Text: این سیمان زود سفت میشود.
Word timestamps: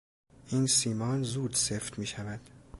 این 0.47 0.67
سیمان 0.67 1.23
زود 1.23 1.53
سفت 1.53 1.99
میشود. 1.99 2.39